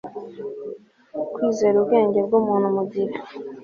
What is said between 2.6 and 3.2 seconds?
mugihe